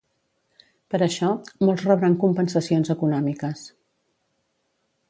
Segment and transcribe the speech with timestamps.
[0.93, 1.29] Per això,
[1.67, 3.65] molts rebran compensacions econòmiques.